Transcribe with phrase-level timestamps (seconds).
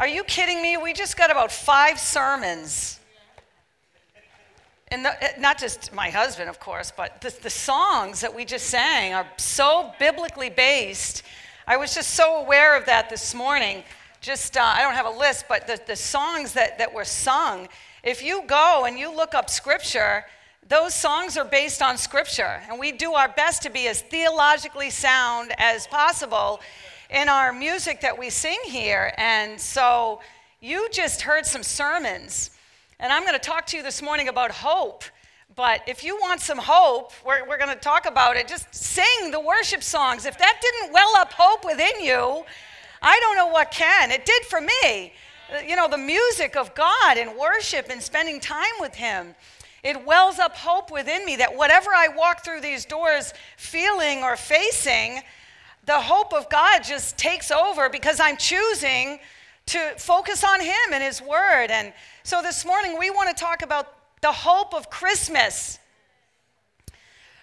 [0.00, 0.78] Are you kidding me?
[0.78, 2.98] We just got about five sermons.
[4.88, 8.46] And the, eh, not just my husband, of course, but the, the songs that we
[8.46, 11.22] just sang are so biblically based.
[11.66, 13.84] I was just so aware of that this morning.
[14.22, 17.68] Just, uh, I don't have a list, but the, the songs that, that were sung,
[18.02, 20.24] if you go and you look up scripture,
[20.66, 22.62] those songs are based on scripture.
[22.70, 26.62] And we do our best to be as theologically sound as possible
[27.10, 29.12] in our music that we sing here.
[29.16, 30.20] And so
[30.60, 32.50] you just heard some sermons.
[32.98, 35.04] And I'm going to talk to you this morning about hope.
[35.56, 38.46] But if you want some hope, we're, we're going to talk about it.
[38.46, 40.24] Just sing the worship songs.
[40.24, 42.44] If that didn't well up hope within you,
[43.02, 44.10] I don't know what can.
[44.12, 45.12] It did for me.
[45.66, 49.34] You know, the music of God and worship and spending time with Him.
[49.82, 54.36] It wells up hope within me that whatever I walk through these doors feeling or
[54.36, 55.22] facing,
[55.84, 59.18] the hope of God just takes over because I'm choosing
[59.66, 61.70] to focus on Him and His Word.
[61.70, 65.78] And so this morning we want to talk about the hope of Christmas.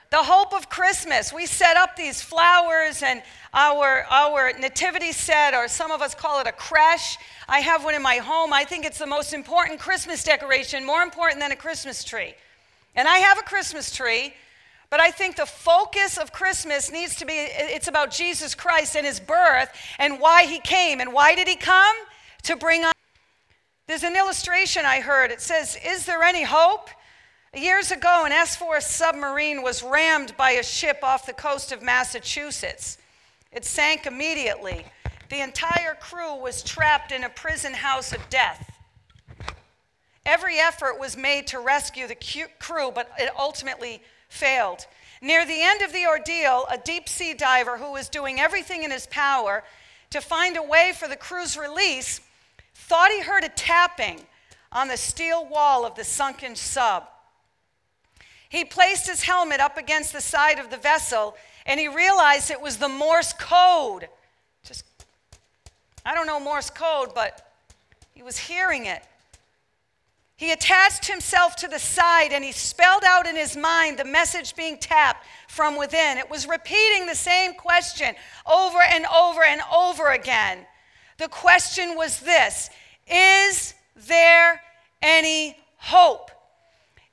[0.10, 1.34] The hope of Christmas.
[1.34, 3.22] We set up these flowers and
[3.54, 7.18] our, our nativity set, or some of us call it a creche.
[7.50, 8.54] I have one in my home.
[8.54, 12.36] I think it's the most important Christmas decoration, more important than a Christmas tree.
[12.96, 14.34] And I have a Christmas tree,
[14.90, 19.06] but I think the focus of Christmas needs to be it's about Jesus Christ and
[19.06, 21.02] his birth and why he came.
[21.02, 21.96] And why did he come?
[22.44, 22.94] To bring us.
[23.88, 25.32] There's an illustration I heard.
[25.32, 26.90] It says, Is there any hope?
[27.54, 31.82] Years ago, an S 4 submarine was rammed by a ship off the coast of
[31.82, 32.98] Massachusetts.
[33.52, 34.86] It sank immediately.
[35.30, 38.72] The entire crew was trapped in a prison house of death.
[40.26, 42.18] Every effort was made to rescue the
[42.60, 44.86] crew, but it ultimately failed.
[45.22, 48.92] Near the end of the ordeal, a deep sea diver who was doing everything in
[48.92, 49.64] his power
[50.12, 52.22] to find a way for the crew's release
[52.74, 54.26] thought he heard a tapping
[54.72, 57.08] on the steel wall of the sunken sub.
[58.50, 61.36] He placed his helmet up against the side of the vessel
[61.66, 64.08] and he realized it was the Morse code.
[64.64, 64.86] Just,
[66.06, 67.52] I don't know Morse code, but
[68.14, 69.04] he was hearing it.
[70.38, 74.56] He attached himself to the side and he spelled out in his mind the message
[74.56, 76.20] being tapped from within.
[76.20, 78.14] It was repeating the same question
[78.46, 80.60] over and over and over again.
[81.18, 82.70] The question was this
[83.08, 84.62] Is there
[85.02, 86.30] any hope?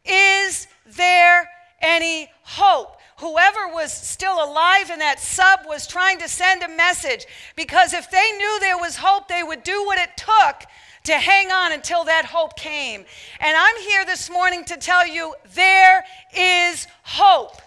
[0.05, 1.49] Is there
[1.81, 2.99] any hope?
[3.21, 7.25] Whoever was still alive in that sub was trying to send a message
[7.57, 10.69] because if they knew there was hope, they would do what it took
[11.05, 13.05] to hang on until that hope came.
[13.39, 16.03] And I'm here this morning to tell you there
[16.35, 17.61] is hope.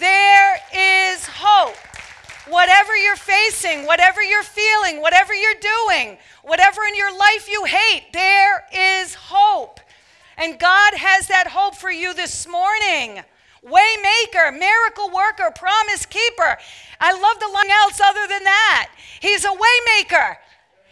[0.00, 1.76] There is hope.
[2.48, 8.06] Whatever you're facing, whatever you're feeling, whatever you're doing, whatever in your life you hate,
[8.12, 9.78] there is hope.
[10.36, 13.22] And God has that hope for you this morning.
[13.64, 16.58] Waymaker, miracle worker, promise keeper.
[17.00, 18.90] I love the line else other than that.
[19.20, 20.36] He's a waymaker.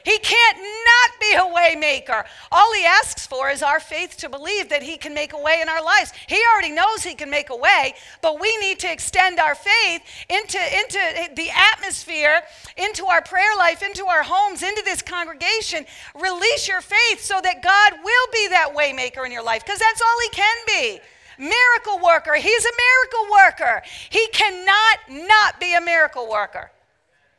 [0.05, 2.25] He can't not be a waymaker.
[2.51, 5.61] All he asks for is our faith to believe that he can make a way
[5.61, 6.13] in our lives.
[6.27, 10.03] He already knows he can make a way, but we need to extend our faith
[10.29, 10.99] into, into
[11.35, 12.43] the atmosphere,
[12.77, 15.87] into our prayer life, into our homes, into this congregation.
[16.15, 20.03] Release your faith so that God will be that waymaker in your life, because that's
[20.03, 21.01] all he can be.
[21.39, 22.35] Miracle worker.
[22.35, 23.83] He's a miracle worker.
[24.11, 26.71] He cannot not be a miracle worker.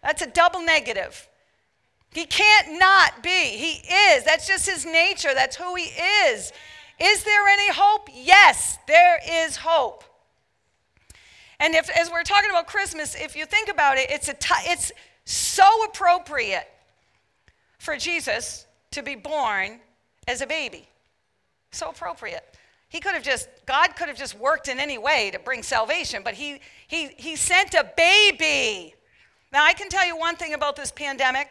[0.02, 1.28] That's a double negative.
[2.14, 3.30] He can't not be.
[3.30, 3.82] He
[4.12, 4.24] is.
[4.24, 5.34] That's just his nature.
[5.34, 6.54] That's who he is.
[7.00, 8.08] Is there any hope?
[8.14, 10.04] Yes, there is hope.
[11.60, 14.54] And if, as we're talking about Christmas, if you think about it, it's, a t-
[14.66, 14.92] it's
[15.26, 16.68] so appropriate
[17.80, 19.80] for Jesus to be born
[20.28, 20.88] as a baby.
[21.72, 22.44] So appropriate.
[22.90, 26.22] He could have just, God could have just worked in any way to bring salvation,
[26.24, 28.94] but he, he, he sent a baby.
[29.52, 31.50] Now, I can tell you one thing about this pandemic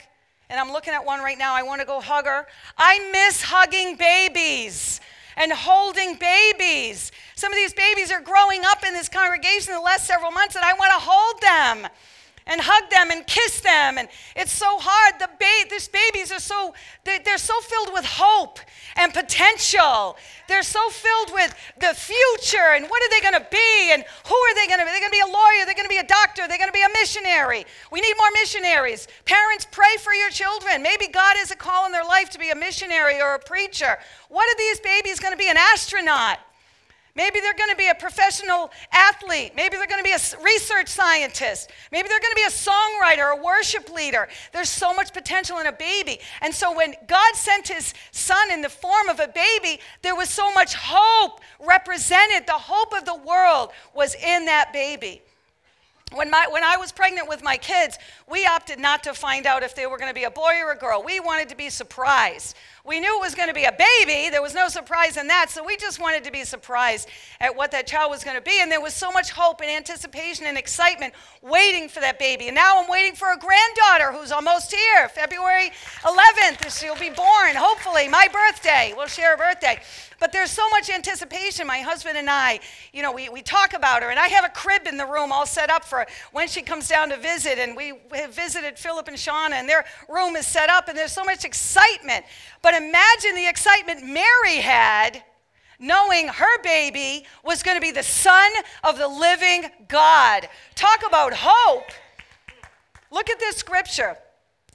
[0.52, 1.54] and I'm looking at one right now.
[1.54, 2.46] I want to go hug her.
[2.76, 5.00] I miss hugging babies
[5.34, 7.10] and holding babies.
[7.36, 10.54] Some of these babies are growing up in this congregation in the last several months,
[10.54, 11.90] and I want to hold them
[12.46, 13.98] and hug them and kiss them.
[13.98, 15.20] And it's so hard.
[15.20, 16.74] The ba- these babies are so,
[17.04, 18.58] they, they're so filled with hope
[18.96, 20.16] and potential.
[20.48, 24.34] They're so filled with the future and what are they going to be and who
[24.34, 24.90] are they going to be?
[24.90, 25.64] They're going to be a lawyer.
[25.64, 26.48] They're going to be a doctor.
[26.48, 27.64] They're going to be a missionary.
[27.90, 29.08] We need more missionaries.
[29.24, 30.82] Parents, pray for your children.
[30.82, 33.98] Maybe God has a call in their life to be a missionary or a preacher.
[34.28, 35.48] What are these babies going to be?
[35.48, 36.38] An astronaut.
[37.14, 39.52] Maybe they're going to be a professional athlete.
[39.54, 41.70] Maybe they're going to be a research scientist.
[41.90, 44.28] Maybe they're going to be a songwriter, a worship leader.
[44.52, 46.20] There's so much potential in a baby.
[46.40, 50.30] And so when God sent his son in the form of a baby, there was
[50.30, 52.46] so much hope represented.
[52.46, 55.20] The hope of the world was in that baby.
[56.14, 57.98] When, my, when I was pregnant with my kids,
[58.30, 60.72] we opted not to find out if they were going to be a boy or
[60.72, 61.02] a girl.
[61.02, 62.54] We wanted to be surprised.
[62.84, 64.28] We knew it was going to be a baby.
[64.28, 65.50] There was no surprise in that.
[65.50, 67.08] So we just wanted to be surprised
[67.40, 68.60] at what that child was going to be.
[68.60, 72.48] And there was so much hope and anticipation and excitement waiting for that baby.
[72.48, 75.08] And now I'm waiting for a granddaughter who's almost here.
[75.08, 75.70] February
[76.02, 78.94] 11th, she'll be born, hopefully, my birthday.
[78.96, 79.80] We'll share a birthday.
[80.22, 81.66] But there's so much anticipation.
[81.66, 82.60] My husband and I,
[82.92, 84.10] you know, we, we talk about her.
[84.10, 86.86] And I have a crib in the room all set up for when she comes
[86.86, 87.58] down to visit.
[87.58, 90.86] And we have visited Philip and Shauna, and their room is set up.
[90.86, 92.24] And there's so much excitement.
[92.62, 95.22] But imagine the excitement Mary had
[95.78, 98.50] knowing her baby was going to be the son
[98.84, 100.48] of the living God.
[100.76, 101.90] Talk about hope.
[103.10, 104.16] Look at this scripture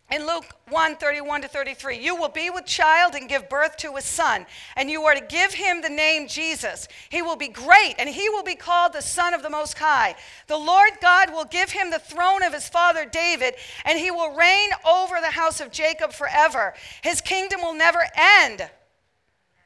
[0.09, 1.97] in Luke 1 31 to 33.
[1.97, 4.45] You will be with child and give birth to a son,
[4.75, 6.87] and you are to give him the name Jesus.
[7.09, 10.15] He will be great, and he will be called the Son of the Most High.
[10.47, 14.35] The Lord God will give him the throne of his father David, and he will
[14.35, 16.73] reign over the house of Jacob forever.
[17.01, 18.69] His kingdom will never end.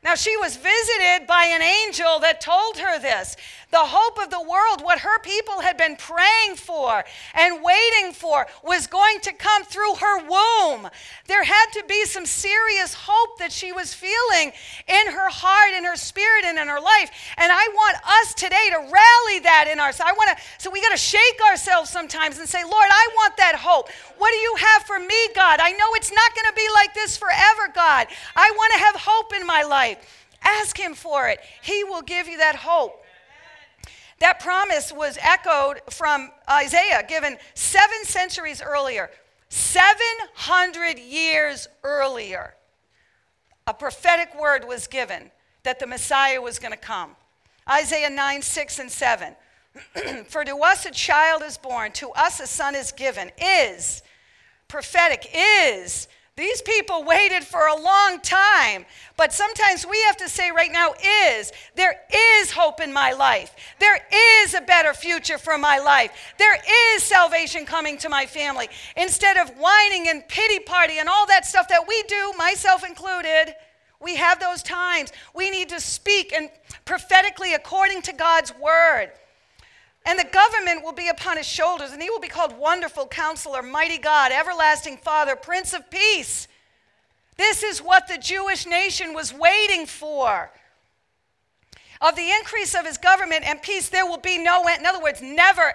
[0.03, 3.37] Now, she was visited by an angel that told her this.
[3.71, 7.03] The hope of the world, what her people had been praying for
[7.33, 10.89] and waiting for, was going to come through her womb.
[11.27, 14.51] There had to be some serious hope that she was feeling
[14.87, 17.11] in her heart, in her spirit, and in her life.
[17.37, 20.01] And I want us today to rally that in us.
[20.01, 23.37] I want to, so we got to shake ourselves sometimes and say, Lord, I want
[23.37, 23.89] that hope.
[24.17, 25.59] What do you have for me, God?
[25.61, 28.07] I know it's not going to be like this forever, God.
[28.35, 30.27] I want to have hope in my life.
[30.43, 31.39] Ask Him for it.
[31.61, 33.00] He will give you that hope.
[34.21, 39.09] That promise was echoed from Isaiah, given seven centuries earlier.
[39.49, 42.53] 700 years earlier,
[43.65, 45.31] a prophetic word was given
[45.63, 47.15] that the Messiah was going to come.
[47.67, 49.35] Isaiah 9, 6, and 7.
[50.29, 54.03] For to us a child is born, to us a son is given, is
[54.67, 56.07] prophetic, is
[56.37, 58.85] these people waited for a long time,
[59.17, 60.93] but sometimes we have to say right now
[61.27, 63.53] is there is hope in my life.
[63.79, 63.99] There
[64.43, 66.11] is a better future for my life.
[66.37, 66.57] There
[66.95, 68.69] is salvation coming to my family.
[68.95, 73.53] Instead of whining and pity party and all that stuff that we do, myself included,
[74.01, 75.11] we have those times.
[75.35, 76.49] We need to speak and
[76.85, 79.11] prophetically according to God's word.
[80.05, 83.61] And the government will be upon his shoulders, and he will be called Wonderful Counselor,
[83.61, 86.47] Mighty God, Everlasting Father, Prince of Peace.
[87.37, 90.51] This is what the Jewish nation was waiting for.
[92.01, 94.79] Of the increase of his government and peace, there will be no end.
[94.79, 95.73] In other words, never.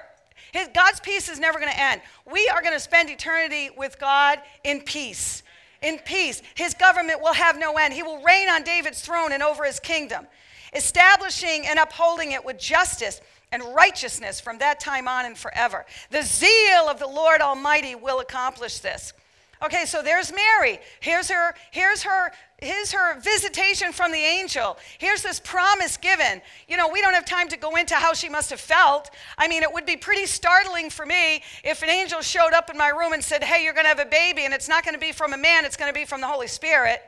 [0.52, 2.00] His, God's peace is never going to end.
[2.30, 5.44] We are going to spend eternity with God in peace.
[5.82, 6.42] In peace.
[6.56, 7.94] His government will have no end.
[7.94, 10.26] He will reign on David's throne and over his kingdom,
[10.74, 13.20] establishing and upholding it with justice
[13.52, 15.86] and righteousness from that time on and forever.
[16.10, 19.12] The zeal of the Lord Almighty will accomplish this.
[19.64, 20.78] Okay, so there's Mary.
[21.00, 24.76] Here's her, here's her, here's her visitation from the angel.
[24.98, 26.42] Here's this promise given.
[26.68, 29.10] You know, we don't have time to go into how she must have felt.
[29.38, 32.76] I mean, it would be pretty startling for me if an angel showed up in
[32.76, 34.94] my room and said, Hey, you're going to have a baby, and it's not going
[34.94, 37.00] to be from a man, it's going to be from the Holy Spirit.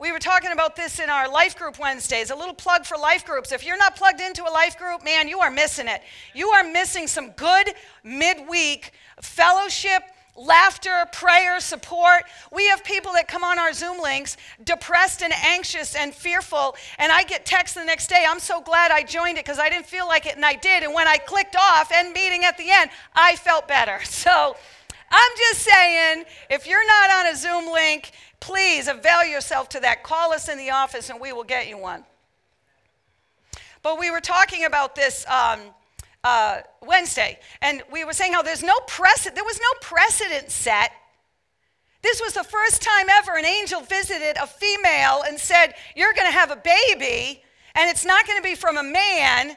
[0.00, 2.30] We were talking about this in our life group Wednesdays.
[2.30, 3.50] A little plug for life groups.
[3.50, 6.02] If you're not plugged into a life group, man, you are missing it.
[6.34, 7.74] You are missing some good
[8.04, 10.04] midweek fellowship,
[10.36, 12.22] laughter, prayer, support.
[12.52, 17.10] We have people that come on our Zoom links depressed and anxious and fearful, and
[17.10, 18.24] I get texts the next day.
[18.24, 20.84] I'm so glad I joined it because I didn't feel like it, and I did.
[20.84, 23.98] And when I clicked off end meeting at the end, I felt better.
[24.04, 24.56] So
[25.10, 30.02] I'm just saying, if you're not on a Zoom link, Please avail yourself to that.
[30.02, 32.04] Call us in the office and we will get you one.
[33.82, 35.60] But we were talking about this um,
[36.24, 40.92] uh, Wednesday, and we were saying how there's no precedent, there was no precedent set.
[42.02, 46.26] This was the first time ever an angel visited a female and said, You're going
[46.26, 47.42] to have a baby,
[47.74, 49.56] and it's not going to be from a man,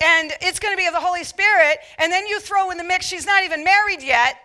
[0.00, 1.78] and it's going to be of the Holy Spirit.
[1.98, 4.36] And then you throw in the mix, she's not even married yet.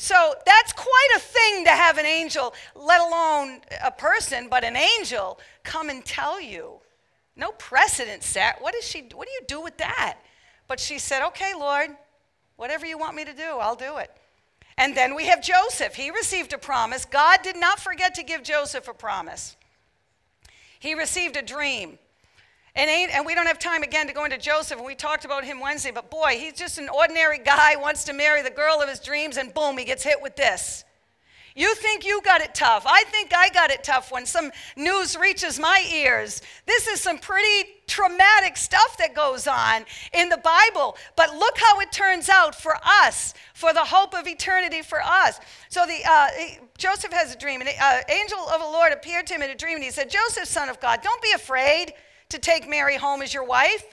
[0.00, 4.74] So that's quite a thing to have an angel, let alone a person, but an
[4.74, 6.80] angel come and tell you.
[7.36, 8.62] No precedent set.
[8.62, 10.16] What is she what do you do with that?
[10.68, 11.94] But she said, "Okay, Lord,
[12.56, 14.10] whatever you want me to do, I'll do it."
[14.78, 15.96] And then we have Joseph.
[15.96, 17.04] He received a promise.
[17.04, 19.54] God did not forget to give Joseph a promise.
[20.78, 21.98] He received a dream.
[22.74, 25.44] And, and we don't have time again to go into Joseph, and we talked about
[25.44, 28.88] him Wednesday, but boy, he's just an ordinary guy, wants to marry the girl of
[28.88, 30.84] his dreams, and boom, he gets hit with this.
[31.56, 32.84] You think you got it tough.
[32.86, 36.42] I think I got it tough when some news reaches my ears.
[36.64, 39.84] This is some pretty traumatic stuff that goes on
[40.14, 40.96] in the Bible.
[41.16, 45.40] But look how it turns out for us, for the hope of eternity for us.
[45.70, 46.28] So the uh,
[46.78, 49.50] Joseph has a dream, and an uh, angel of the Lord appeared to him in
[49.50, 51.94] a dream, and he said, Joseph, son of God, don't be afraid
[52.30, 53.84] to take Mary home as your wife.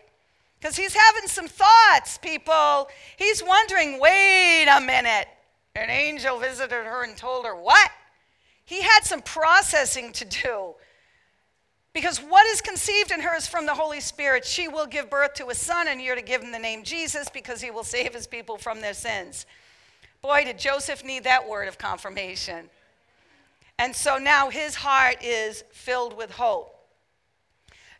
[0.59, 2.89] Because he's having some thoughts, people.
[3.17, 5.27] He's wondering, wait a minute.
[5.77, 7.91] An angel visited her and told her, What?
[8.65, 10.73] He had some processing to do.
[11.93, 14.43] Because what is conceived in her is from the Holy Spirit.
[14.43, 17.29] She will give birth to a son, and you're to give him the name Jesus
[17.29, 19.45] because he will save his people from their sins.
[20.21, 22.69] Boy, did Joseph need that word of confirmation.
[23.79, 26.76] And so now his heart is filled with hope.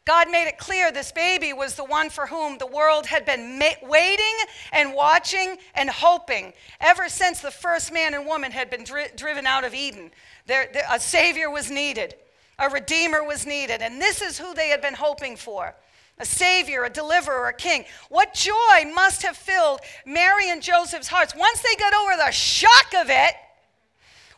[0.08, 3.60] God made it clear this baby was the one for whom the world had been
[3.60, 4.38] ma- waiting
[4.72, 9.46] and watching and hoping ever since the first man and woman had been dri- driven
[9.46, 10.12] out of Eden.
[10.46, 12.16] There, there, a Savior was needed,
[12.58, 15.76] a Redeemer was needed, and this is who they had been hoping for
[16.18, 17.84] a Savior, a Deliverer, a King.
[18.08, 22.94] What joy must have filled Mary and Joseph's hearts once they got over the shock
[22.96, 23.34] of it.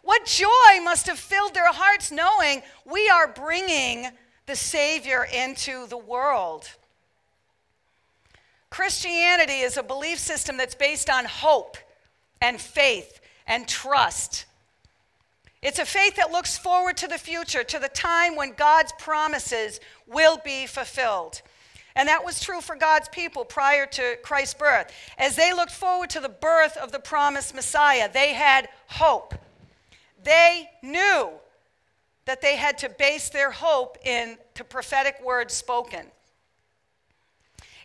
[0.01, 4.09] What joy must have filled their hearts knowing we are bringing
[4.49, 6.67] the Savior into the world.
[8.71, 11.77] Christianity is a belief system that's based on hope
[12.41, 14.45] and faith and trust.
[15.61, 19.79] It's a faith that looks forward to the future, to the time when God's promises
[20.07, 21.43] will be fulfilled.
[21.95, 24.91] And that was true for God's people prior to Christ's birth.
[25.19, 29.35] As they looked forward to the birth of the promised Messiah, they had hope.
[30.23, 31.33] They knew
[32.29, 36.05] that they had to base their hope in the prophetic words spoken.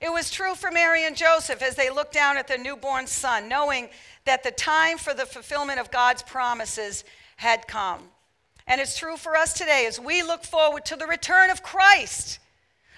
[0.03, 3.49] It was true for Mary and Joseph as they looked down at their newborn son,
[3.49, 3.89] knowing
[4.27, 7.05] that the time for the fulfillment of God's promises
[7.37, 8.03] had come.
[8.67, 12.39] And it's true for us today as we look forward to the return of Christ.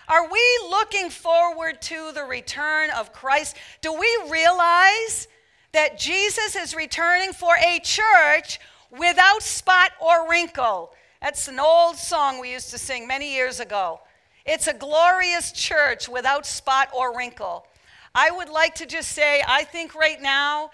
[0.09, 3.57] Are we looking forward to the return of Christ?
[3.83, 5.29] Do we realize
[5.71, 8.59] that Jesus is returning for a church
[8.91, 10.93] without spot or wrinkle?
[11.21, 14.01] That's an old song we used to sing many years ago.
[14.45, 17.67] It's a glorious church without spot or wrinkle.
[18.15, 20.71] I would like to just say, I think right now,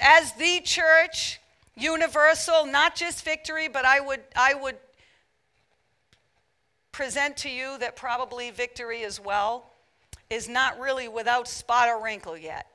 [0.00, 1.40] as the church,
[1.76, 4.76] universal, not just victory, but I would, I would
[6.92, 9.70] present to you that probably victory as well
[10.30, 12.66] is not really without spot or wrinkle yet.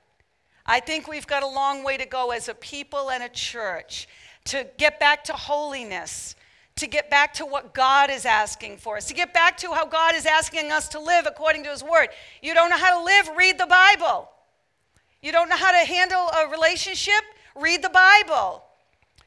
[0.65, 4.07] I think we've got a long way to go as a people and a church
[4.45, 6.35] to get back to holiness,
[6.79, 9.85] to get back to what God is asking for us, to get back to how
[9.85, 12.09] God is asking us to live according to His Word.
[12.41, 13.29] You don't know how to live?
[13.37, 14.29] Read the Bible.
[15.21, 17.23] You don't know how to handle a relationship?
[17.55, 18.63] Read the Bible.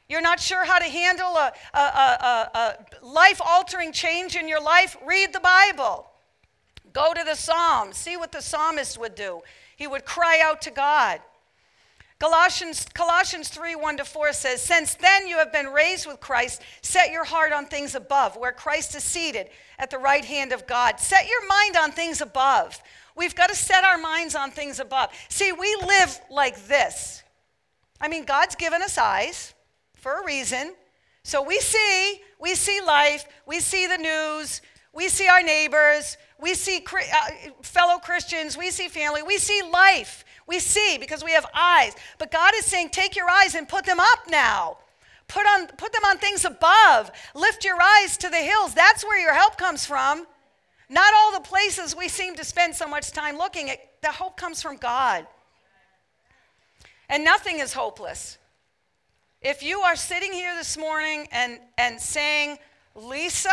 [0.08, 4.62] You're not sure how to handle a, a, a, a life altering change in your
[4.62, 4.96] life?
[5.06, 6.06] Read the Bible.
[6.92, 7.96] Go to the Psalms.
[7.96, 9.40] See what the psalmist would do.
[9.76, 11.20] He would cry out to God.
[12.22, 16.62] Colossians, Colossians 3 1 to 4 says, Since then you have been raised with Christ,
[16.80, 20.64] set your heart on things above, where Christ is seated at the right hand of
[20.68, 21.00] God.
[21.00, 22.80] Set your mind on things above.
[23.16, 25.10] We've got to set our minds on things above.
[25.30, 27.24] See, we live like this.
[28.00, 29.52] I mean, God's given us eyes
[29.96, 30.76] for a reason.
[31.24, 34.62] So we see, we see life, we see the news,
[34.92, 37.30] we see our neighbors, we see uh,
[37.62, 40.24] fellow Christians, we see family, we see life.
[40.46, 41.94] We see because we have eyes.
[42.18, 44.78] But God is saying, take your eyes and put them up now.
[45.28, 47.10] Put, on, put them on things above.
[47.34, 48.74] Lift your eyes to the hills.
[48.74, 50.26] That's where your help comes from.
[50.88, 53.78] Not all the places we seem to spend so much time looking at.
[54.02, 55.26] The hope comes from God.
[57.08, 58.36] And nothing is hopeless.
[59.40, 62.58] If you are sitting here this morning and, and saying,
[62.94, 63.50] Lisa,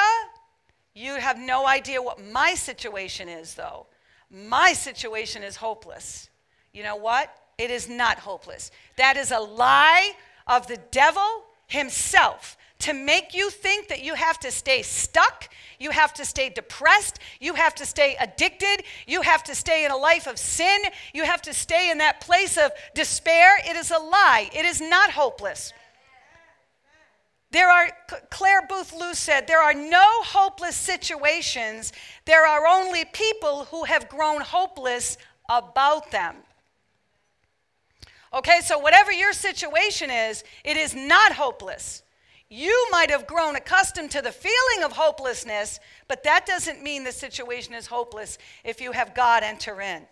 [0.93, 3.87] you have no idea what my situation is, though.
[4.29, 6.28] My situation is hopeless.
[6.73, 7.33] You know what?
[7.57, 8.71] It is not hopeless.
[8.97, 10.13] That is a lie
[10.47, 15.49] of the devil himself to make you think that you have to stay stuck,
[15.79, 19.91] you have to stay depressed, you have to stay addicted, you have to stay in
[19.91, 20.79] a life of sin,
[21.13, 23.57] you have to stay in that place of despair.
[23.67, 24.49] It is a lie.
[24.53, 25.73] It is not hopeless.
[27.51, 27.89] There are,
[28.29, 31.91] Clare Boothe Luce said, there are no hopeless situations.
[32.25, 35.17] There are only people who have grown hopeless
[35.49, 36.35] about them.
[38.33, 42.03] Okay, so whatever your situation is, it is not hopeless.
[42.49, 47.11] You might have grown accustomed to the feeling of hopelessness, but that doesn't mean the
[47.11, 50.03] situation is hopeless if you have God enter in.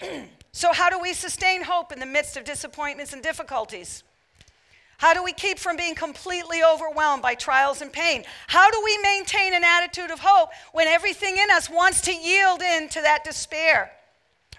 [0.52, 4.04] so, how do we sustain hope in the midst of disappointments and difficulties?
[4.98, 8.24] How do we keep from being completely overwhelmed by trials and pain?
[8.48, 12.62] How do we maintain an attitude of hope when everything in us wants to yield
[12.62, 13.92] in to that despair?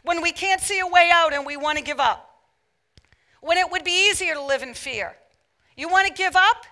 [0.04, 2.29] When we can't see a way out and we want to give up?
[3.42, 5.16] When it would be easier to live in fear?
[5.76, 6.66] You want to give up?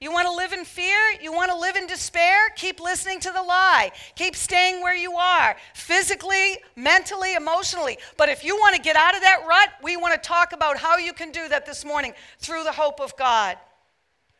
[0.00, 0.96] You want to live in fear?
[1.20, 2.48] You want to live in despair?
[2.56, 3.92] Keep listening to the lie.
[4.14, 7.98] Keep staying where you are, physically, mentally, emotionally.
[8.16, 10.78] But if you want to get out of that rut, we want to talk about
[10.78, 13.58] how you can do that this morning through the hope of God.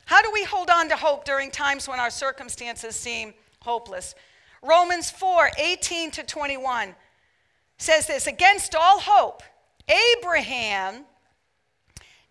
[0.06, 4.14] How do we hold on to hope during times when our circumstances seem hopeless?
[4.62, 6.94] Romans 4 18 to 21
[7.76, 9.42] says this Against all hope,
[10.16, 11.04] Abraham.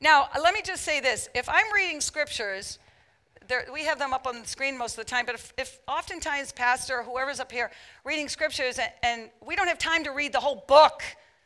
[0.02, 1.30] Now, let me just say this.
[1.36, 2.80] If I'm reading scriptures,
[3.74, 6.52] we have them up on the screen most of the time, but if, if oftentimes
[6.52, 7.72] pastor or whoever's up here
[8.06, 11.02] reading scriptures and, and we don't have time to read the whole book,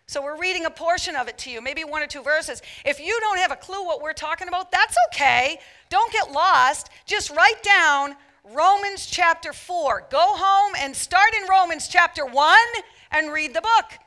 [0.06, 2.62] so we're reading a portion of it to you, maybe one or two verses.
[2.86, 5.58] If you don't have a clue what we're talking about, that's okay.
[5.90, 6.90] Don't get lost.
[7.06, 10.08] Just write down Romans chapter 4.
[10.12, 12.58] Go home and start in Romans chapter 1
[13.12, 13.98] and read the book.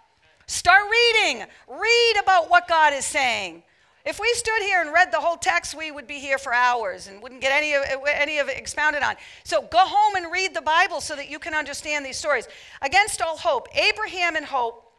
[0.47, 1.45] Start reading.
[1.67, 3.63] Read about what God is saying.
[4.07, 7.09] If we stood here and read the whole text, we would be here for hours
[7.09, 9.17] and wouldn't get any of, any of it expounded on.
[9.43, 12.47] So go home and read the Bible so that you can understand these stories.
[12.83, 14.93] Against all hope, Abraham and hope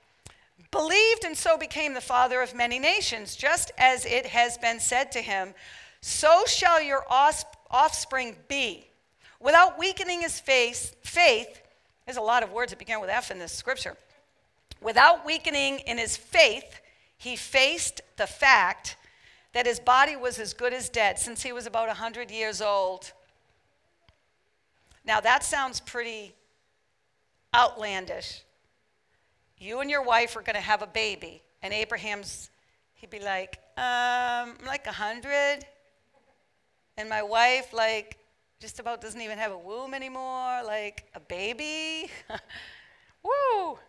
[0.71, 5.13] believed and so became the father of many nations, just as it has been said
[5.13, 5.53] to him,
[6.01, 8.89] So shall your offspring be.
[9.39, 11.61] Without weakening his faith, faith,
[12.05, 13.95] there's a lot of words that begin with F in this scripture.
[14.81, 16.81] Without weakening in his faith,
[17.17, 18.95] he faced the fact
[19.53, 23.11] that his body was as good as dead since he was about 100 years old.
[25.03, 26.35] Now, that sounds pretty
[27.55, 28.43] outlandish.
[29.57, 32.51] You and your wife are going to have a baby, and Abraham's,
[32.93, 35.65] he'd be like, um, I'm like 100.
[36.97, 38.17] And my wife, like,
[38.59, 42.11] just about doesn't even have a womb anymore, like a baby.
[43.23, 43.79] Woo!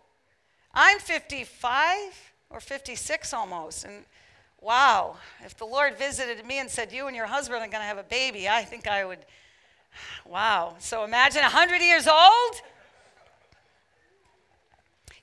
[0.72, 3.84] I'm 55 or 56 almost.
[3.84, 4.04] And
[4.60, 7.86] wow, if the Lord visited me and said, You and your husband are going to
[7.86, 9.18] have a baby, I think I would,
[10.26, 10.76] wow.
[10.78, 12.54] So imagine 100 years old.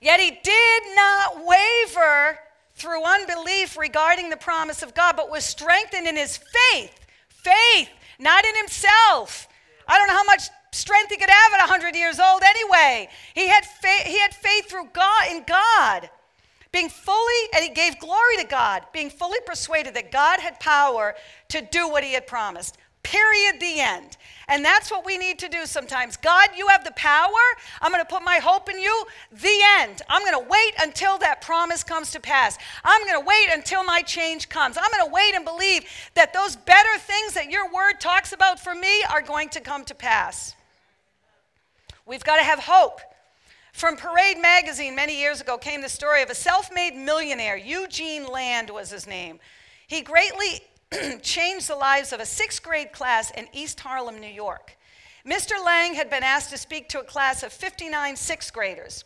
[0.02, 2.40] Yet he did not waver
[2.76, 7.00] through unbelief regarding the promise of God, but was strengthened in his faith.
[7.30, 9.48] Faith, not in himself.
[9.88, 13.08] I don't know how much strength he could have at 100 years old anyway.
[13.34, 16.10] He had, faith, he had faith through God in God
[16.76, 21.16] being fully, and he gave glory to God, being fully persuaded that God had power
[21.48, 22.78] to do what he had promised.
[23.02, 24.18] Period, the end.
[24.50, 26.18] And that's what we need to do sometimes.
[26.18, 27.40] God, you have the power.
[27.80, 29.06] I'm going to put my hope in you.
[29.32, 30.02] The end.
[30.10, 32.58] I'm going to wait until that promise comes to pass.
[32.84, 34.76] I'm going to wait until my change comes.
[34.78, 35.86] I'm going to wait and believe
[36.16, 39.86] that those better things that your word talks about for me are going to come
[39.86, 40.56] to pass.
[42.06, 43.00] We've got to have hope.
[43.76, 47.58] From Parade magazine many years ago came the story of a self made millionaire.
[47.58, 49.38] Eugene Lang was his name.
[49.88, 50.62] He greatly
[51.22, 54.78] changed the lives of a sixth grade class in East Harlem, New York.
[55.28, 55.62] Mr.
[55.62, 59.04] Lang had been asked to speak to a class of 59 sixth graders.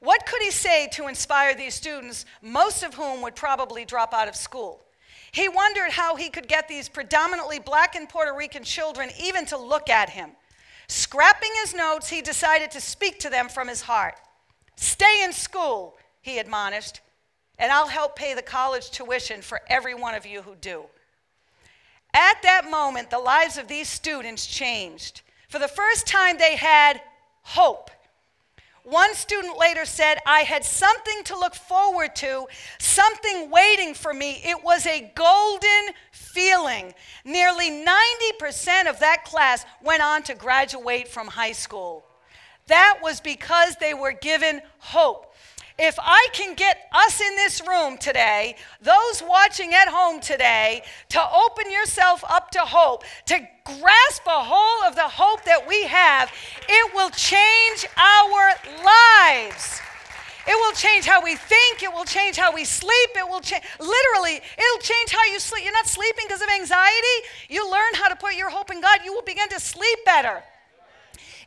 [0.00, 4.26] What could he say to inspire these students, most of whom would probably drop out
[4.26, 4.82] of school?
[5.30, 9.56] He wondered how he could get these predominantly black and Puerto Rican children even to
[9.56, 10.30] look at him.
[10.88, 14.14] Scrapping his notes, he decided to speak to them from his heart.
[14.76, 17.00] Stay in school, he admonished,
[17.58, 20.84] and I'll help pay the college tuition for every one of you who do.
[22.14, 25.22] At that moment, the lives of these students changed.
[25.48, 27.02] For the first time, they had
[27.42, 27.90] hope.
[28.88, 32.46] One student later said, I had something to look forward to,
[32.78, 34.40] something waiting for me.
[34.42, 36.94] It was a golden feeling.
[37.22, 42.06] Nearly 90% of that class went on to graduate from high school.
[42.68, 45.27] That was because they were given hope.
[45.78, 51.20] If I can get us in this room today, those watching at home today, to
[51.20, 56.32] open yourself up to hope, to grasp a hold of the hope that we have,
[56.68, 59.80] it will change our lives.
[60.48, 61.82] It will change how we think.
[61.82, 63.10] It will change how we sleep.
[63.14, 65.62] It will change, literally, it'll change how you sleep.
[65.62, 67.16] You're not sleeping because of anxiety.
[67.48, 70.42] You learn how to put your hope in God, you will begin to sleep better.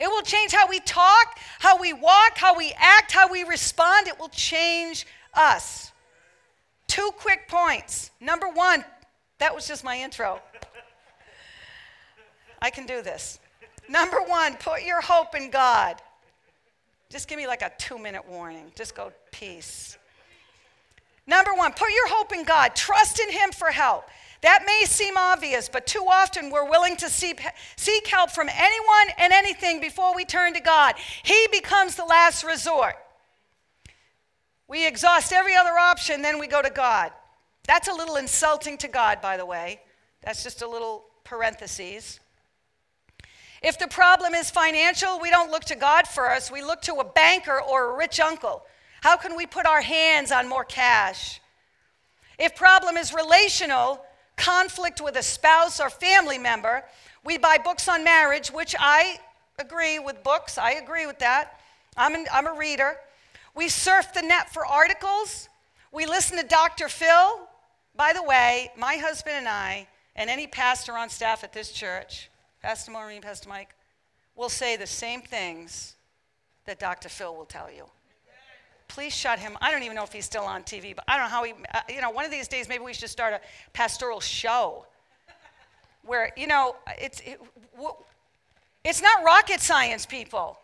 [0.02, 4.08] It will change how we talk, how we walk, how we act, how we respond.
[4.08, 5.92] It will change us.
[6.88, 8.10] Two quick points.
[8.20, 8.84] Number one,
[9.38, 10.40] that was just my intro.
[12.64, 13.40] I can do this.
[13.88, 16.02] Number one, put your hope in God.
[17.12, 18.72] Just give me like a two minute warning.
[18.74, 20.00] Just go, peace.
[21.28, 22.76] Number one, put your hope in God.
[22.76, 24.06] Trust in Him for help.
[24.42, 27.40] That may seem obvious, but too often we're willing to seek,
[28.08, 30.96] help from anyone and anything before we turn to God.
[31.24, 32.96] He becomes the last resort.
[34.68, 37.12] We exhaust every other option, then we go to God.
[37.68, 39.82] That's a little insulting to God, by the way.
[40.24, 42.20] That's just a little parenthesis.
[43.62, 46.52] If the problem is financial, we don't look to God first.
[46.52, 48.64] We look to a banker or a rich uncle.
[49.02, 51.42] How can we put our hands on more cash?
[52.38, 54.06] If problem is relational,
[54.38, 56.84] conflict with a spouse or family member,
[57.26, 59.20] we buy books on marriage, which I
[59.60, 60.60] agree with books.
[60.60, 61.60] I agree with that.
[61.98, 62.96] I'm, an, I'm a reader.
[63.56, 65.50] We surf the net for articles.
[65.92, 66.88] We listen to Dr.
[66.88, 67.48] Phil.
[67.96, 72.30] By the way, my husband and I, and any pastor on staff at this church,
[72.62, 73.76] Pastor Maureen, Pastor Mike,
[74.36, 75.96] will say the same things
[76.66, 77.10] that Dr.
[77.10, 77.86] Phil will tell you.
[78.92, 79.58] Please shut him.
[79.62, 81.54] I don't even know if he's still on TV, but I don't know how he,
[81.74, 83.40] uh, you know, one of these days maybe we should start a
[83.72, 84.86] pastoral show
[86.04, 87.40] where, you know, it's, it,
[88.84, 90.58] it's not rocket science, people.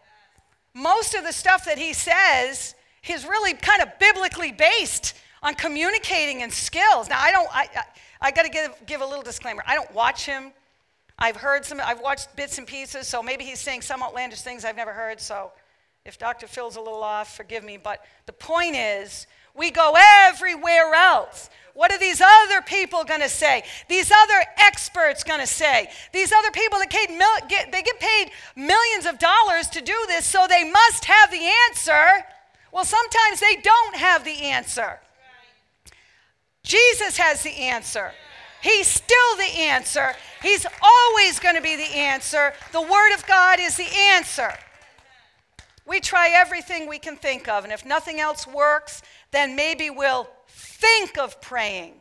[0.74, 2.76] Most of the stuff that he says
[3.08, 7.08] is really kind of biblically based on communicating and skills.
[7.08, 7.84] Now, I don't, I, I,
[8.20, 9.64] I got to give, give a little disclaimer.
[9.66, 10.52] I don't watch him.
[11.18, 14.66] I've heard some, I've watched bits and pieces, so maybe he's saying some outlandish things
[14.66, 15.54] I've never heard, so
[16.08, 16.48] if Dr.
[16.48, 17.78] Phil's a little off, forgive me.
[17.78, 19.94] But the point is, we go
[20.26, 21.50] everywhere else.
[21.74, 23.64] What are these other people going to say?
[23.88, 25.90] These other experts going to say?
[26.14, 27.10] These other people that get,
[27.50, 31.52] get, they get paid millions of dollars to do this, so they must have the
[31.70, 32.26] answer.
[32.72, 35.00] Well, sometimes they don't have the answer.
[36.64, 38.12] Jesus has the answer.
[38.62, 40.14] He's still the answer.
[40.42, 42.54] He's always going to be the answer.
[42.72, 44.52] The Word of God is the answer.
[45.88, 50.30] We try everything we can think of, and if nothing else works, then maybe we'll
[50.48, 51.94] think of praying.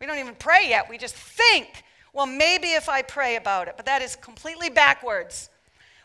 [0.00, 3.74] We don't even pray yet, we just think, well, maybe if I pray about it.
[3.76, 5.50] But that is completely backwards.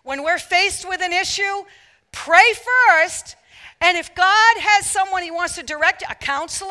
[0.04, 1.63] When we're faced with an issue,
[2.12, 2.54] pray
[2.88, 3.36] first,
[3.82, 6.69] and if God has someone He wants to direct, a counselor,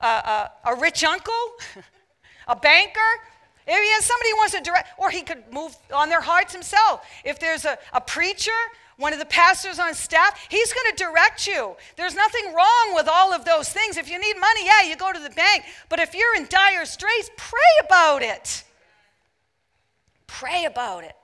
[0.00, 1.32] a, a, a rich uncle,
[2.48, 3.00] a banker,
[3.66, 6.52] if he has somebody who wants to direct, or he could move on their hearts
[6.52, 7.06] himself.
[7.24, 8.52] If there's a, a preacher,
[8.96, 11.74] one of the pastors on staff, he's going to direct you.
[11.96, 13.96] There's nothing wrong with all of those things.
[13.96, 15.64] If you need money, yeah, you go to the bank.
[15.88, 18.64] But if you're in dire straits, pray about it.
[20.26, 21.16] Pray about it.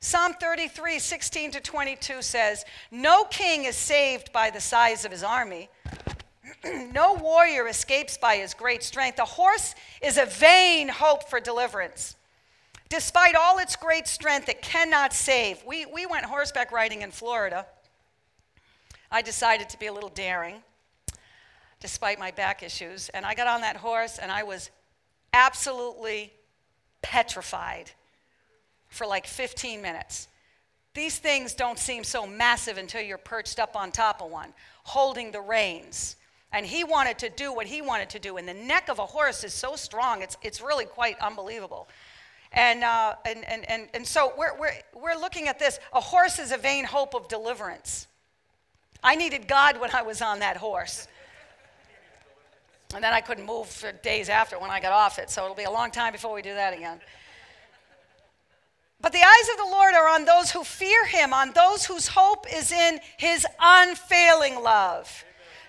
[0.00, 5.22] Psalm 33, 16 to 22 says, No king is saved by the size of his
[5.22, 5.68] army
[6.92, 9.18] no warrior escapes by his great strength.
[9.18, 12.16] A horse is a vain hope for deliverance.
[12.88, 15.62] Despite all its great strength, it cannot save.
[15.64, 17.66] We, we went horseback riding in Florida.
[19.10, 20.56] I decided to be a little daring,
[21.80, 23.08] despite my back issues.
[23.10, 24.70] And I got on that horse, and I was
[25.32, 26.32] absolutely
[27.00, 27.92] petrified
[28.88, 30.28] for like 15 minutes.
[30.94, 35.30] These things don't seem so massive until you're perched up on top of one, holding
[35.30, 36.16] the reins.
[36.52, 38.36] And he wanted to do what he wanted to do.
[38.36, 41.88] And the neck of a horse is so strong, it's, it's really quite unbelievable.
[42.52, 45.78] And, uh, and, and, and, and so we're, we're, we're looking at this.
[45.92, 48.08] A horse is a vain hope of deliverance.
[49.02, 51.06] I needed God when I was on that horse.
[52.92, 55.30] And then I couldn't move for days after when I got off it.
[55.30, 57.00] So it'll be a long time before we do that again.
[59.00, 62.08] But the eyes of the Lord are on those who fear him, on those whose
[62.08, 65.24] hope is in his unfailing love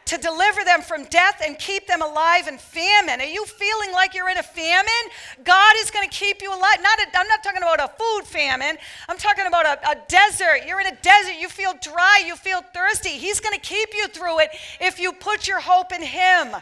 [0.05, 3.21] to deliver them from death and keep them alive in famine.
[3.21, 5.05] Are you feeling like you're in a famine?
[5.43, 6.77] God is going to keep you alive.
[6.81, 8.77] Not a, I'm not talking about a food famine.
[9.07, 10.65] I'm talking about a, a desert.
[10.67, 11.35] You're in a desert.
[11.39, 12.23] You feel dry.
[12.25, 13.09] You feel thirsty.
[13.09, 16.55] He's going to keep you through it if you put your hope in Him.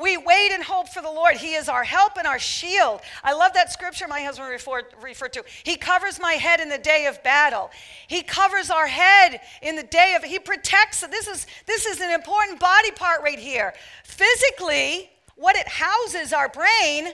[0.00, 1.36] We wait and hope for the Lord.
[1.36, 3.00] He is our help and our shield.
[3.22, 5.44] I love that scripture my husband referred, referred to.
[5.62, 7.70] He covers my head in the day of battle.
[8.08, 11.06] He covers our head in the day of, he protects.
[11.06, 13.74] This is, this is an important body part right here.
[14.04, 17.12] Physically, what it houses our brain,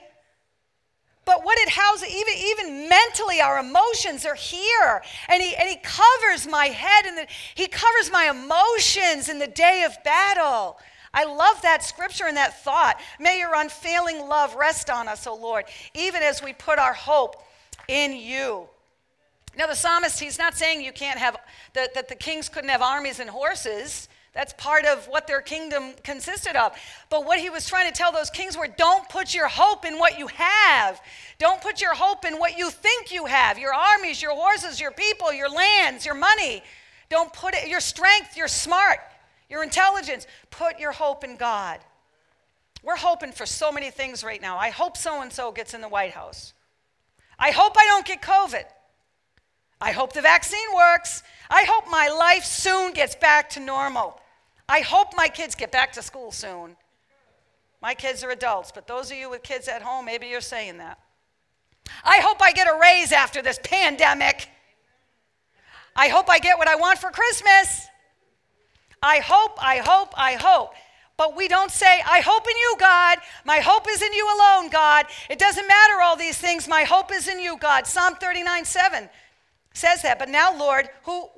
[1.24, 5.02] but what it houses, even, even mentally, our emotions are here.
[5.28, 9.82] And he, and he covers my head and he covers my emotions in the day
[9.84, 10.78] of battle.
[11.16, 13.00] I love that scripture and that thought.
[13.18, 17.42] May your unfailing love rest on us, O Lord, even as we put our hope
[17.88, 18.68] in you.
[19.56, 21.38] Now, the psalmist, he's not saying you can't have,
[21.72, 24.10] that, that the kings couldn't have armies and horses.
[24.34, 26.76] That's part of what their kingdom consisted of.
[27.08, 29.98] But what he was trying to tell those kings were don't put your hope in
[29.98, 31.00] what you have.
[31.38, 34.90] Don't put your hope in what you think you have your armies, your horses, your
[34.90, 36.62] people, your lands, your money.
[37.08, 38.98] Don't put it, your strength, your smart,
[39.48, 40.26] your intelligence.
[40.50, 41.80] Put your hope in God.
[42.82, 44.58] We're hoping for so many things right now.
[44.58, 46.54] I hope so and so gets in the White House.
[47.38, 48.64] I hope I don't get COVID.
[49.80, 51.22] I hope the vaccine works.
[51.50, 54.20] I hope my life soon gets back to normal.
[54.68, 56.76] I hope my kids get back to school soon.
[57.82, 60.78] My kids are adults, but those of you with kids at home, maybe you're saying
[60.78, 60.98] that.
[62.04, 64.48] I hope I get a raise after this pandemic.
[65.94, 67.85] I hope I get what I want for Christmas.
[69.06, 70.74] I hope, I hope, I hope.
[71.16, 73.18] But we don't say, I hope in you, God.
[73.44, 75.06] My hope is in you alone, God.
[75.30, 76.66] It doesn't matter all these things.
[76.66, 77.86] My hope is in you, God.
[77.86, 79.08] Psalm 39 7
[79.72, 80.18] says that.
[80.18, 81.28] But now, Lord, who,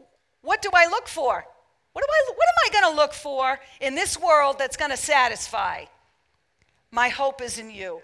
[0.41, 1.45] what do I look for?
[1.93, 4.91] What, do I, what am I going to look for in this world that's going
[4.91, 5.85] to satisfy?
[6.91, 8.01] My hope is in you.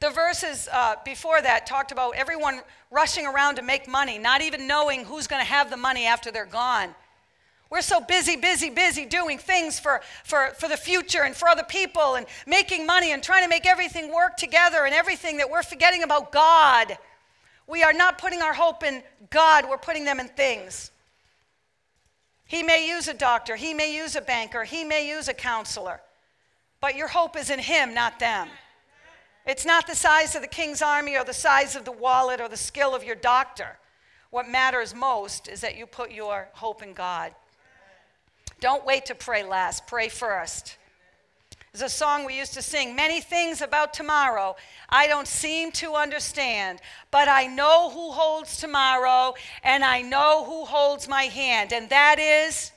[0.00, 4.66] The verses uh, before that talked about everyone rushing around to make money, not even
[4.66, 6.94] knowing who's going to have the money after they're gone.
[7.68, 11.64] We're so busy, busy, busy doing things for, for, for the future and for other
[11.64, 15.64] people and making money and trying to make everything work together and everything that we're
[15.64, 16.96] forgetting about God.
[17.66, 20.92] We are not putting our hope in God, we're putting them in things.
[22.44, 26.00] He may use a doctor, he may use a banker, he may use a counselor,
[26.80, 28.48] but your hope is in him, not them.
[29.44, 32.48] It's not the size of the king's army or the size of the wallet or
[32.48, 33.78] the skill of your doctor.
[34.30, 37.34] What matters most is that you put your hope in God.
[38.60, 40.76] Don't wait to pray last, pray first.
[41.72, 44.56] There's a song we used to sing many things about tomorrow
[44.88, 50.64] I don't seem to understand, but I know who holds tomorrow and I know who
[50.64, 52.72] holds my hand, and that is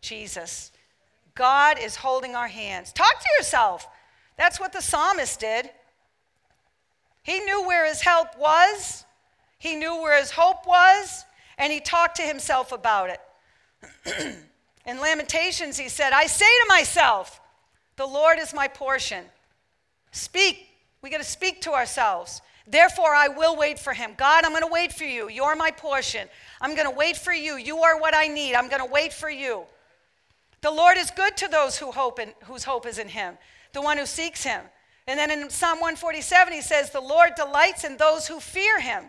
[0.00, 0.72] Jesus.
[1.34, 2.92] God is holding our hands.
[2.92, 3.86] Talk to yourself.
[4.36, 5.68] That's what the psalmist did.
[7.24, 9.04] He knew where his help was,
[9.58, 11.24] he knew where his hope was,
[11.58, 13.20] and he talked to himself about it.
[14.86, 17.40] In Lamentations, he said, I say to myself,
[17.96, 19.24] The Lord is my portion.
[20.12, 20.66] Speak.
[21.02, 22.40] We got to speak to ourselves.
[22.66, 24.12] Therefore, I will wait for him.
[24.16, 25.28] God, I'm going to wait for you.
[25.28, 26.28] You're my portion.
[26.60, 27.56] I'm going to wait for you.
[27.56, 28.54] You are what I need.
[28.54, 29.64] I'm going to wait for you.
[30.60, 33.38] The Lord is good to those who hope in, whose hope is in him,
[33.72, 34.62] the one who seeks him.
[35.06, 39.04] And then in Psalm 147, he says, The Lord delights in those who fear him,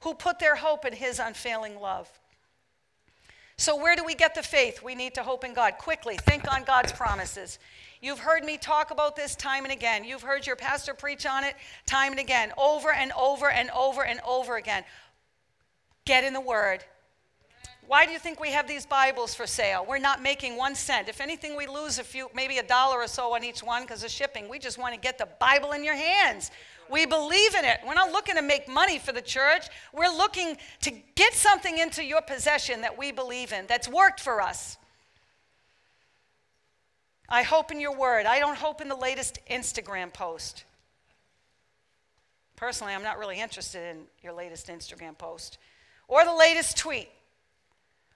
[0.00, 2.08] who put their hope in his unfailing love.
[3.60, 4.82] So, where do we get the faith?
[4.82, 5.74] We need to hope in God.
[5.76, 7.58] Quickly, think on God's promises.
[8.00, 10.02] You've heard me talk about this time and again.
[10.02, 14.02] You've heard your pastor preach on it time and again, over and over and over
[14.02, 14.82] and over again.
[16.06, 16.84] Get in the Word.
[17.86, 19.84] Why do you think we have these Bibles for sale?
[19.86, 21.10] We're not making one cent.
[21.10, 24.02] If anything, we lose a few, maybe a dollar or so on each one because
[24.02, 24.48] of shipping.
[24.48, 26.50] We just want to get the Bible in your hands.
[26.90, 27.78] We believe in it.
[27.86, 29.68] We're not looking to make money for the church.
[29.92, 34.40] We're looking to get something into your possession that we believe in, that's worked for
[34.40, 34.76] us.
[37.28, 38.26] I hope in your word.
[38.26, 40.64] I don't hope in the latest Instagram post.
[42.56, 45.58] Personally, I'm not really interested in your latest Instagram post
[46.08, 47.08] or the latest tweet.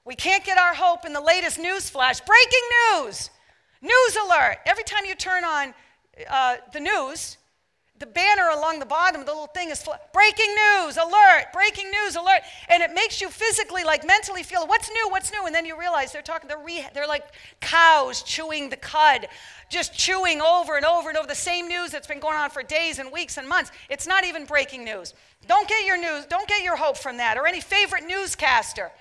[0.05, 2.21] We can't get our hope in the latest news flash.
[2.21, 2.61] Breaking
[2.93, 3.31] news!
[3.81, 4.59] News alert!
[4.67, 5.75] Every time you turn on
[6.29, 7.39] uh, the news,
[8.05, 12.17] the banner along the bottom the little thing is fl- breaking news, alert, breaking news,
[12.17, 12.43] alert.
[12.69, 15.47] And it makes you physically, like mentally feel, what's new, what's new?
[15.47, 17.25] And then you realize they're talking, they're, re- they're like
[17.61, 19.27] cows chewing the cud,
[19.71, 22.63] just chewing over and over and over the same news that's been going on for
[22.63, 23.71] days and weeks and months.
[23.89, 25.15] It's not even breaking news.
[25.49, 28.93] Don't get your news, don't get your hope from that or any favorite newscaster.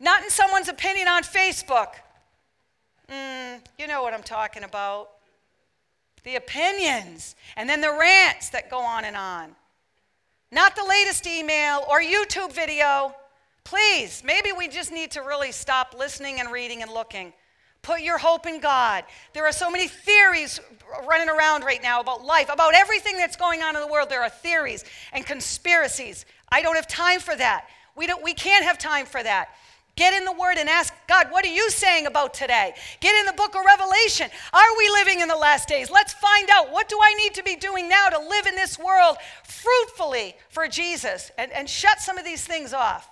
[0.00, 1.88] Not in someone's opinion on Facebook.
[3.10, 5.10] Mm, you know what I'm talking about
[6.26, 9.54] the opinions, and then the rants that go on and on.
[10.50, 13.14] Not the latest email or YouTube video.
[13.62, 17.32] Please, maybe we just need to really stop listening and reading and looking.
[17.82, 19.04] Put your hope in God.
[19.34, 20.58] There are so many theories
[21.06, 24.10] running around right now about life, about everything that's going on in the world.
[24.10, 26.26] There are theories and conspiracies.
[26.50, 27.68] I don't have time for that.
[27.94, 29.50] We, don't, we can't have time for that.
[29.96, 32.74] Get in the Word and ask God, what are you saying about today?
[33.00, 34.28] Get in the book of Revelation.
[34.52, 35.90] Are we living in the last days?
[35.90, 38.78] Let's find out what do I need to be doing now to live in this
[38.78, 43.08] world fruitfully for Jesus and, and shut some of these things off.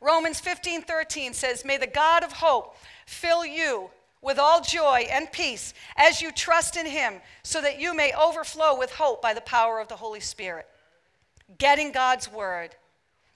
[0.00, 3.90] Romans 15 13 says, May the God of hope fill you
[4.22, 8.78] with all joy and peace as you trust in him, so that you may overflow
[8.78, 10.66] with hope by the power of the Holy Spirit.
[11.58, 12.70] Getting God's word.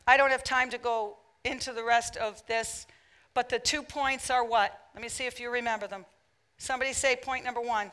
[0.07, 2.87] I don't have time to go into the rest of this,
[3.35, 4.79] But the two points are what?
[4.95, 6.05] Let me see if you remember them.
[6.57, 7.91] Somebody say point number one.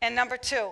[0.00, 0.70] And number two.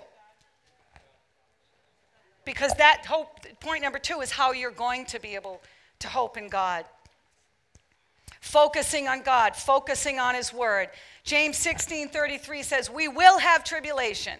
[2.46, 5.61] Because that hope, point number two is how you're going to be able
[5.98, 6.87] to hope in God.
[8.40, 10.88] Focusing on God, focusing on His Word.
[11.24, 14.38] James 16 33 says, We will have tribulation.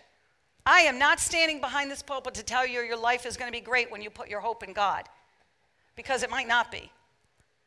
[0.65, 3.57] I am not standing behind this pulpit to tell you your life is going to
[3.57, 5.05] be great when you put your hope in God,
[5.97, 6.91] because it might not be.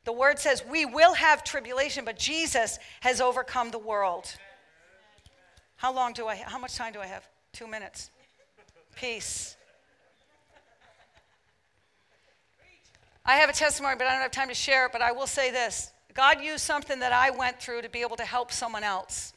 [0.06, 4.34] The word says we will have tribulation, but Jesus has overcome the world.
[5.76, 7.28] How long do I how much time do I have?
[7.54, 8.12] 2 minutes.
[8.96, 9.56] Peace.
[13.26, 15.28] I have a testimony, but I don't have time to share it, but I will
[15.28, 15.92] say this.
[16.14, 19.34] God used something that I went through to be able to help someone else,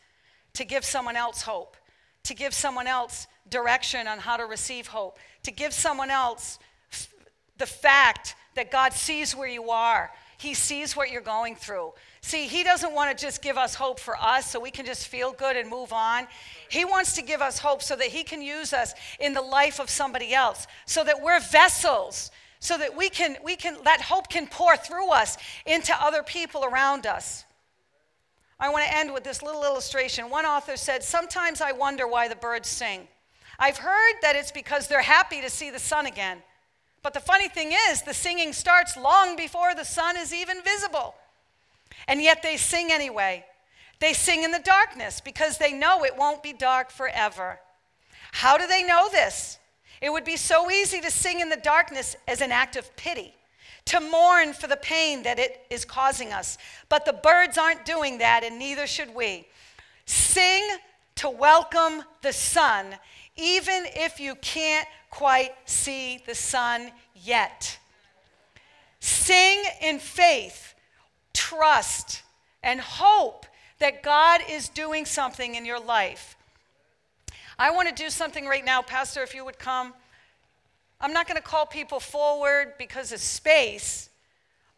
[0.55, 1.77] to give someone else hope,
[2.25, 6.59] to give someone else direction on how to receive hope, to give someone else
[7.59, 10.11] the fact that God sees where you are,
[10.43, 11.93] he sees what you're going through.
[12.21, 15.07] See, He doesn't want to just give us hope for us so we can just
[15.07, 16.27] feel good and move on.
[16.69, 19.79] He wants to give us hope so that He can use us in the life
[19.79, 24.29] of somebody else, so that we're vessels, so that we can, we can, that hope
[24.29, 27.45] can pour through us into other people around us.
[28.59, 30.29] I want to end with this little illustration.
[30.29, 33.07] One author said, Sometimes I wonder why the birds sing.
[33.61, 36.39] I've heard that it's because they're happy to see the sun again.
[37.03, 41.15] But the funny thing is, the singing starts long before the sun is even visible.
[42.07, 43.45] And yet they sing anyway.
[43.99, 47.61] They sing in the darkness because they know it won't be dark forever.
[48.33, 49.59] How do they know this?
[50.01, 53.35] It would be so easy to sing in the darkness as an act of pity,
[53.85, 56.59] to mourn for the pain that it is causing us.
[56.89, 59.47] But the birds aren't doing that, and neither should we.
[60.07, 60.69] Sing
[61.17, 62.97] to welcome the sun,
[63.37, 67.79] even if you can't quite see the sun yet.
[68.99, 70.75] Sing in faith,
[71.35, 72.23] trust,
[72.63, 73.45] and hope
[73.79, 76.35] that God is doing something in your life.
[77.59, 79.93] I want to do something right now, Pastor, if you would come.
[80.99, 84.09] I'm not going to call people forward because of space,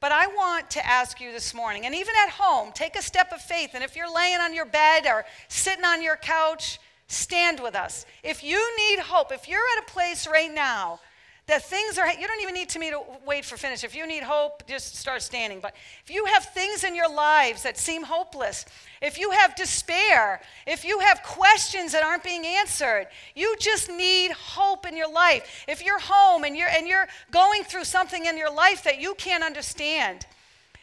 [0.00, 3.32] but I want to ask you this morning, and even at home, take a step
[3.32, 3.70] of faith.
[3.74, 6.80] And if you're laying on your bed or sitting on your couch,
[7.14, 8.06] stand with us.
[8.22, 11.00] If you need hope, if you're at a place right now
[11.46, 13.84] that things are, you don't even need to me to wait for finish.
[13.84, 15.60] If you need hope, just start standing.
[15.60, 18.64] But if you have things in your lives that seem hopeless,
[19.02, 24.32] if you have despair, if you have questions that aren't being answered, you just need
[24.32, 25.66] hope in your life.
[25.68, 29.14] If you're home and you're, and you're going through something in your life that you
[29.14, 30.24] can't understand,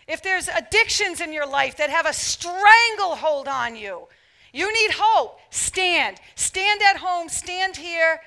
[0.08, 4.08] if there's addictions in your life that have a stranglehold on you,
[4.54, 5.40] you need hope.
[5.50, 6.20] Stand.
[6.36, 7.30] Stand at home.
[7.30, 8.20] Stand here.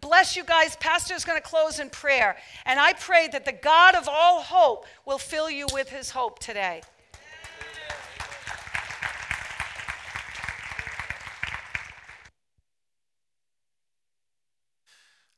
[0.00, 0.76] Bless you guys.
[0.76, 2.36] Pastor is going to close in prayer.
[2.66, 6.38] And I pray that the God of all hope will fill you with his hope
[6.40, 6.82] today.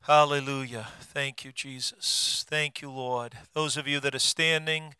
[0.01, 0.87] Hallelujah.
[0.99, 2.45] Thank you, Jesus.
[2.47, 3.33] Thank you, Lord.
[3.53, 4.93] Those of you that are standing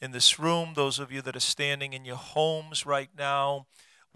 [0.00, 3.66] in this room, those of you that are standing in your homes right now,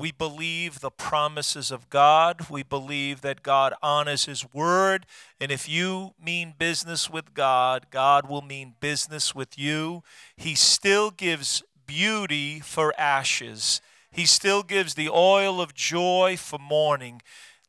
[0.01, 2.49] we believe the promises of God.
[2.49, 5.05] We believe that God honors His word.
[5.39, 10.03] And if you mean business with God, God will mean business with you.
[10.35, 17.21] He still gives beauty for ashes, He still gives the oil of joy for mourning.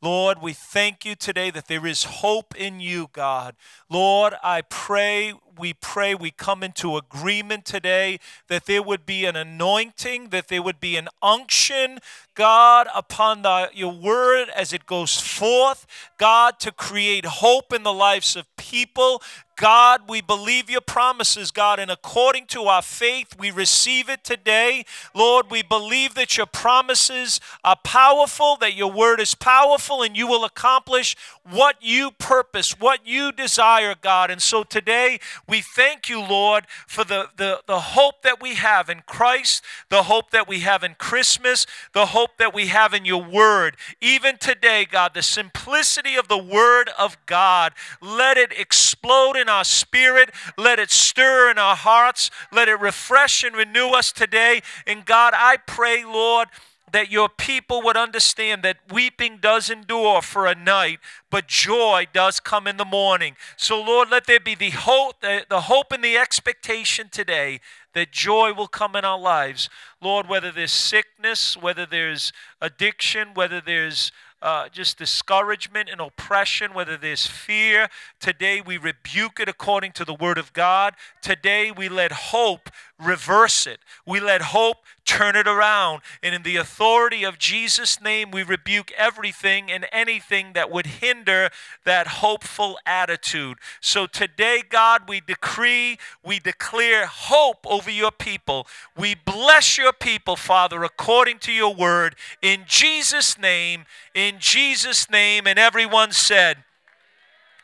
[0.02, 3.56] Lord, we thank you today that there is hope in you, God.
[3.89, 9.36] Lord, I pray, we pray, we come into agreement today that there would be an
[9.36, 12.00] anointing, that there would be an unction,
[12.36, 15.86] God, upon the, your word as it goes forth,
[16.17, 19.22] God, to create hope in the lives of people.
[19.58, 24.86] God, we believe your promises, God, and according to our faith, we receive it today.
[25.13, 30.26] Lord, we believe that your promises are powerful, that your word is powerful, and you
[30.26, 34.32] will accomplish what you purpose, what you desire, God.
[34.32, 38.89] And so today, we thank you, Lord, for the, the, the hope that we have
[38.89, 43.05] in Christ, the hope that we have in Christmas, the hope that we have in
[43.05, 43.77] your word.
[43.99, 49.63] Even today, God, the simplicity of the word of God, let it explode in our
[49.63, 50.31] spirit.
[50.57, 52.31] Let it stir in our hearts.
[52.51, 54.62] Let it refresh and renew us today.
[54.86, 56.48] And God, I pray, Lord,
[56.91, 62.39] that your people would understand that weeping does endure for a night, but joy does
[62.39, 63.35] come in the morning.
[63.56, 67.60] So, Lord, let there be the hope, the hope and the expectation today
[67.94, 69.69] that joy will come in our lives.
[70.02, 72.31] Lord, whether there's sickness, whether there's
[72.62, 74.12] addiction, whether there's
[74.42, 77.89] uh, just discouragement and oppression, whether there's fear,
[78.19, 80.96] today we rebuke it according to the Word of God.
[81.21, 82.69] Today we let hope
[83.00, 83.79] reverse it.
[84.06, 86.02] We let hope turn it around.
[86.21, 91.49] And in the authority of Jesus' name, we rebuke everything and anything that would hinder
[91.85, 93.58] that hopeful attitude.
[93.79, 98.67] So today, God, we decree, we declare hope over your people.
[98.97, 102.15] We bless your people, Father, according to your word.
[102.41, 105.47] In Jesus' name, in Jesus' name.
[105.47, 106.58] And everyone said,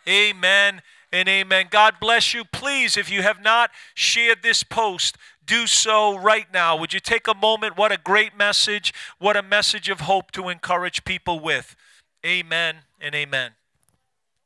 [0.08, 0.82] Amen
[1.12, 1.68] and amen.
[1.70, 2.44] God bless you.
[2.46, 5.18] Please, if you have not shared this post,
[5.48, 6.76] do so right now.
[6.76, 7.78] Would you take a moment?
[7.78, 8.94] What a great message.
[9.18, 11.76] What a message of hope to encourage people with.
[12.26, 13.57] Amen and amen.